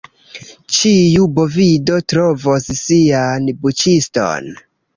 [0.77, 4.53] Ĉiu bovido trovos sian buĉiston.